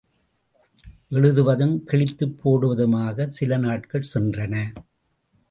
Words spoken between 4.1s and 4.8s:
சென்றன.